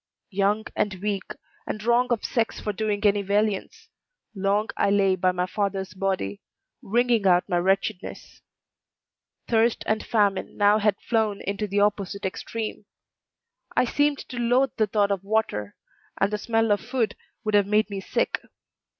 [0.31, 1.33] Young and weak,
[1.67, 3.87] and wrong of sex for doing any valiance,
[4.33, 6.41] long I lay by my father's body,
[6.81, 8.41] wringing out my wretchedness.
[9.47, 12.85] Thirst and famine now had flown into the opposite extreme;
[13.75, 15.75] I seemed to loathe the thought of water,
[16.19, 18.41] and the smell of food would have made me sick.